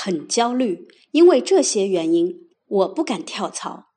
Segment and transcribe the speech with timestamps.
[0.00, 3.88] 很焦虑，因为这些原因，我不敢跳槽。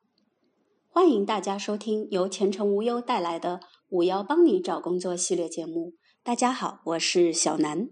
[0.88, 5.92] 欢迎大家收听由前程无忧带来的“五幺帮你找工作”系列节目。
[6.24, 7.88] 大家好，我是小南。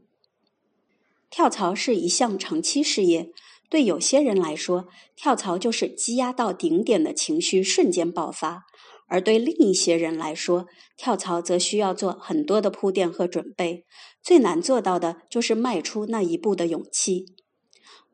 [1.31, 3.31] 跳槽是一项长期事业，
[3.71, 8.65] 对有些人来说，跳槽就是积压到顶点的情绪瞬间爆发；
[9.06, 10.67] 而对另一些人来说，
[10.97, 13.87] 跳槽则需要做很多的铺垫和准备。
[14.21, 17.37] 最难做到的就是迈出那一步的勇气。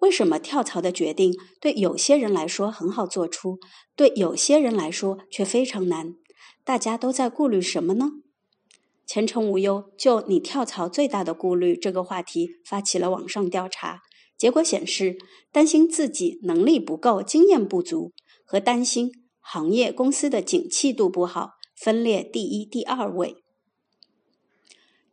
[0.06, 3.58] 为什么跳槽的决定对有些人来说很好做出，
[3.96, 6.14] 对有些人来说却非常难？
[6.62, 8.12] 大家都在顾虑什么呢？
[9.04, 14.02] 前程无忧就你跳槽最大的顾虑这个话题发起了网上调查，
[14.38, 15.18] 结果显示，
[15.50, 18.12] 担心自己能力不够、经验不足，
[18.44, 23.38] 和担心行业公司的景气度不好，分列第一、第二位。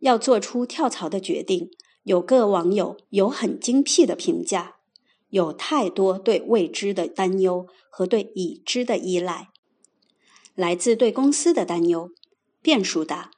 [0.01, 1.71] 要做出跳槽的决定。
[2.03, 4.75] 有个网友有很精辟的评价：
[5.33, 9.49] 有太多对未知的担忧和对已知的依赖，
[10.53, 12.11] 来自对公司的担忧，
[12.61, 13.31] 变数大。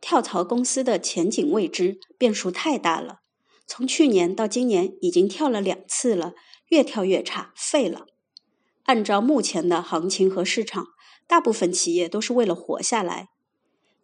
[0.00, 3.20] 跳槽公司的前景未知，变数太大了。
[3.66, 6.32] 从去年到今年，已经跳了两次了，
[6.70, 8.06] 越跳越差，废了。
[8.84, 10.86] 按照目前的行情和市场，
[11.26, 13.28] 大部分企业都是为了活下来。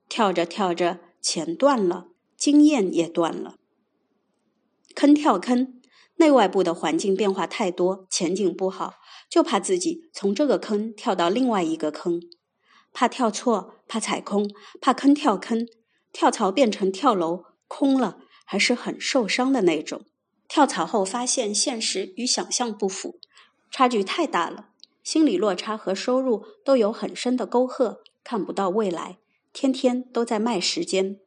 [0.07, 3.57] 跳着跳着，钱断了，经验也断了。
[4.95, 5.81] 坑跳坑，
[6.17, 8.95] 内外部的环境变化太多，前景不好，
[9.29, 12.21] 就怕自己从这个坑跳到另外一个坑，
[12.93, 14.51] 怕跳错，怕踩空，
[14.81, 15.67] 怕坑跳坑，
[16.13, 20.07] 跳槽变成跳楼，空了还是很受伤的那种。
[20.49, 23.19] 跳槽后发现现实与想象不符，
[23.71, 24.71] 差距太大了，
[25.03, 29.19] 心理落差和收入都有很深的沟壑，看不到未来，
[29.53, 31.19] 天天都在卖时间，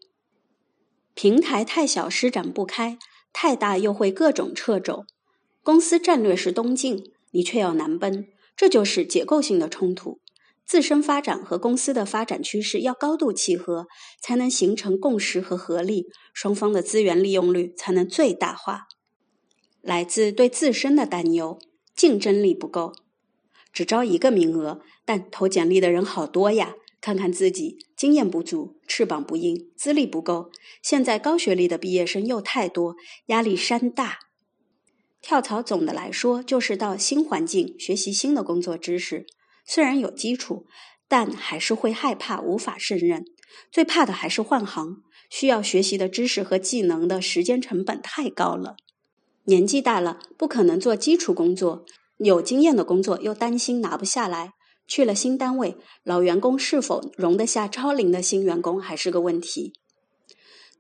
[1.14, 2.98] 平台太小，施展不开。
[3.32, 5.06] 太大又会各种掣肘，
[5.64, 10.20] 公司战略是东进，你却要南奔，这就是结构性的冲突。
[10.66, 13.88] 自身发展和公司的发展趋势要高度契合，
[14.22, 18.88] 才能形成共识和合力，双方的资源利用率才能最大化。
[19.82, 21.58] 来自对自身的担忧，
[21.96, 22.94] 竞争力不够，
[23.74, 26.76] 只招一个名额，但投简历的人好多呀。
[27.02, 30.52] 看看自己经验不足，翅膀不硬，资历不够。
[30.82, 32.96] 现在高学历的毕业生又太多，
[33.28, 34.20] 压力山大。
[35.22, 39.26] 跳槽总的来说就是到新环境学习新的工作知识，
[39.66, 40.66] 虽然有基础，
[41.08, 43.26] 但还是会害怕，无法胜任。
[43.72, 48.78] 最怕的还是换行，需要学习的知识和技能的时间成本太高了。
[49.46, 51.86] 年纪大了，不可能做基础工作，
[52.18, 54.54] 有经验的工作又担心拿不下来。
[54.90, 59.72] 去了新单位，老员工是否容得下超龄的新员工还是个问题。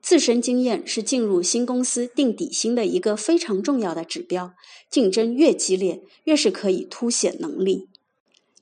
[0.02, 4.54] 自身经验是进入新公司定底薪的一个非常重要的指标。
[4.90, 7.88] 竞争越激烈，越是可以凸显能力。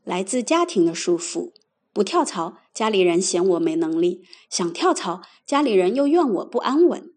[0.03, 1.53] 来自家庭的束缚，
[1.93, 4.19] 不跳槽，家里人嫌我没能力；
[4.49, 7.13] 想跳槽，家里人又怨我不安稳。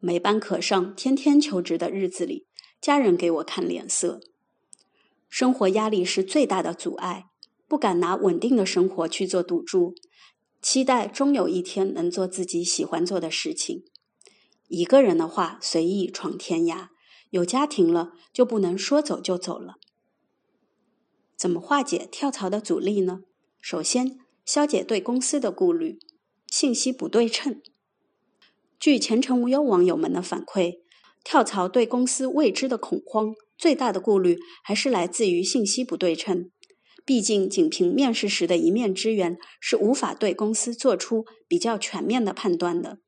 [0.00, 2.46] 没班可上，天天求职的日子里，
[2.80, 4.20] 家人给我看脸色。
[5.28, 7.26] 生活压力是最大的阻碍。
[7.68, 9.94] 不敢拿稳定的生活去做赌注，
[10.62, 13.84] 期待终有一天能做自己喜欢做的事情。
[14.68, 16.88] 一个人的话，随意闯天涯；
[17.30, 19.74] 有家庭了，就不能说走就走了。
[21.36, 23.20] 怎么化解跳槽的阻力呢？
[23.60, 25.98] 首先，消解对公司的顾虑，
[26.48, 27.60] 信息不对称。
[28.80, 30.78] 据前程无忧网友们的反馈，
[31.22, 36.50] 跳槽对公司未知的恐慌，最大的顾虑还是来自于信息不对称。
[37.08, 42.98] 毕竟，仅凭面试时的一面之缘是无法对公司做出比较全面的判断的。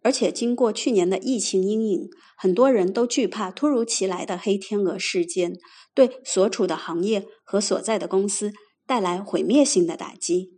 [0.00, 5.58] 而且，经过去年的疫情阴影，很多人都惧怕突如其来的黑天鹅事件
[5.92, 8.54] 对所处的行业和所在的公司
[8.86, 10.54] 带来毁灭性的打击。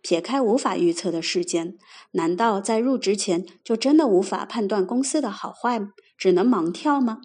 [0.00, 1.76] 撇开无法预测的事件，
[2.12, 5.80] 难道在入职前就真的无法判断公司的好坏，
[6.16, 7.22] 只能盲跳吗？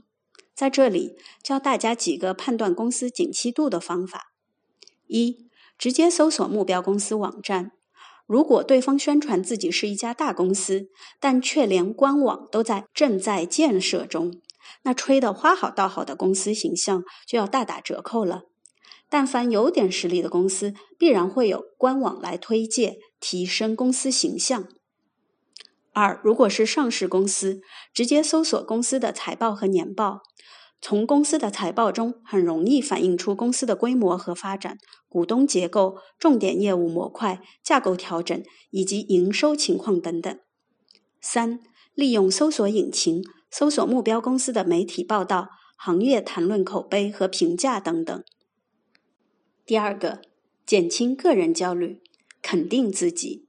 [0.55, 4.28] 在这里教大家几个判断公司景气度的方法。
[5.09, 7.73] 一，直接搜索目标公司网站。
[8.25, 10.89] 如果对方宣传自己是一家大公司，
[11.19, 14.39] 但却连官网都在正在建设中，
[14.83, 18.43] 那吹得花好道好的公司形象就要大打折扣了。
[19.09, 24.67] 但凡有点实力的公司，必然会有官网来推介，提升公司形象。
[25.93, 27.61] 二，如果是上市公司，
[27.91, 30.21] 直接搜索公司的财报和年报。
[30.81, 34.77] 从公司的财报中很容易反映出公司的规模和发展、
[35.09, 38.41] 股东结构、重点业务模块、架构调整
[38.71, 40.39] 以及营收情况等等。
[41.19, 41.59] 三、
[41.93, 43.21] 利用搜索引擎
[43.51, 48.23] 搜索目标公司的媒体报道、行业谈论口碑和评价等等。
[49.65, 50.21] 第二个，
[50.65, 52.01] 减轻个人焦虑，
[52.41, 53.47] 肯定自己。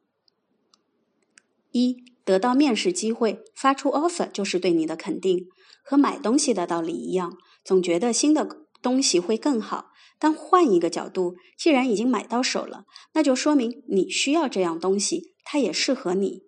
[1.71, 5.47] 一，得到面试机会，发出 offer 就是对你的肯定，
[5.82, 8.47] 和买东西的道理一样，总觉得新的
[8.81, 9.91] 东西会更好。
[10.21, 12.85] 但换一个角度，既然已经买到手了，
[13.15, 16.43] 那就说明你需要这样东西，它也适合你。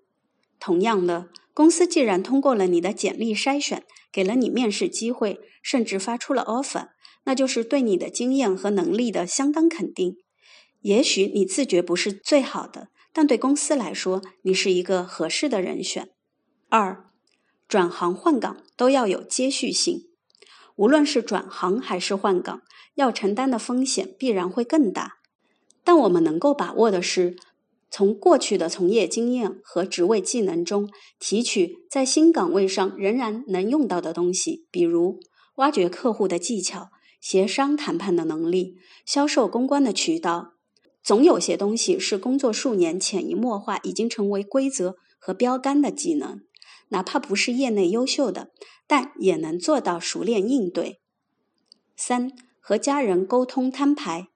[0.61, 3.83] 同样的，公司既然通过了你的简历筛选，
[4.13, 6.91] 给了你面试机会，甚至发出了 offer。
[7.25, 10.17] 那就是对你的经验和能力的相当肯定。
[10.81, 16.09] 也许你自觉不是最好的，但对公司来说，你是一个合适的人选。
[16.69, 17.05] 二，
[17.69, 20.09] 转行换岗都要有接续性。
[20.77, 22.63] 无论是转行还是换岗，
[22.95, 25.19] 要承担的风险必然会更大。
[25.85, 27.37] 但我们能够把握的是，
[27.91, 30.89] 从过去的从业经验和职位技能中
[31.19, 35.21] 提取在新岗位上仍然能用到的东西，比如
[35.57, 36.89] 挖掘客户的技巧。
[37.21, 40.52] 协商谈判的能力，销售公关的渠道，
[41.03, 46.43] 总有些东西是工作数年潜移默化，已经成为规则和标杆的技能。
[46.89, 48.51] 哪怕不是业内优秀的，
[48.87, 51.01] 但也能做到熟练应对。
[51.97, 54.29] 三和家人沟通摊牌，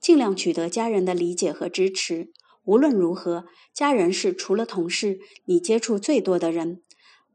[0.00, 2.30] 尽量取得家人的理解和支持。
[2.64, 6.82] 无论如何，家人是除了同事你接触最多的人。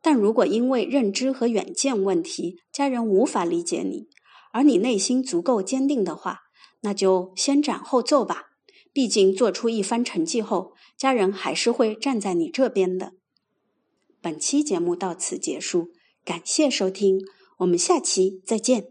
[0.01, 4.07] 但如果因为认知和远见问题，家人无法理解你。
[4.51, 6.42] 而你内心足够坚定的话，
[6.81, 8.49] 那就先斩后奏吧。
[9.00, 13.13] 毕竟做出一番成绩后，家人还是会站在你这边的。
[14.22, 15.92] 本期节目到此结束，
[16.25, 17.22] 感谢收听，
[17.60, 18.90] 我们下期再见。